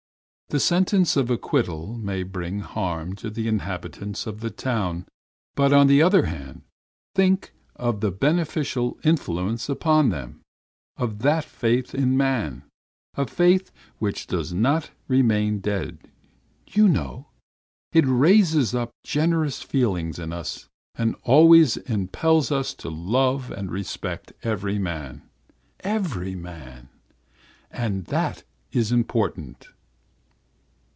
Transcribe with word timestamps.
The 0.49 0.59
sentence 0.59 1.15
of 1.15 1.29
acquittal 1.31 1.95
may 1.97 2.23
bring 2.23 2.59
harm 2.59 3.15
to 3.23 3.29
the 3.29 3.47
inhabitants 3.47 4.27
of 4.27 4.41
the 4.41 4.49
town, 4.49 5.05
but 5.55 5.71
on 5.71 5.87
the 5.87 6.01
other 6.01 6.25
hand, 6.25 6.63
think 7.15 7.53
of 7.77 8.01
the 8.01 8.11
beneficial 8.11 8.99
influence 9.01 9.69
upon 9.69 10.09
them 10.09 10.41
of 10.97 11.19
that 11.19 11.45
faith 11.45 11.95
in 11.95 12.17
man 12.17 12.65
a 13.15 13.25
faith 13.25 13.71
which 13.99 14.27
does 14.27 14.51
not 14.53 14.91
remain 15.07 15.59
dead, 15.61 16.11
you 16.67 16.89
know; 16.89 17.29
it 17.93 18.03
raises 18.05 18.75
up 18.75 18.91
generous 19.05 19.61
feelings 19.61 20.19
in 20.19 20.33
us, 20.33 20.67
and 20.95 21.15
always 21.23 21.77
impels 21.77 22.51
us 22.51 22.73
to 22.73 22.89
love 22.89 23.51
and 23.51 23.71
respect 23.71 24.33
every 24.43 24.77
man. 24.77 25.21
Every 25.79 26.35
man! 26.35 26.89
And 27.71 28.03
that 28.07 28.43
is 28.73 28.91
important." 28.91 29.69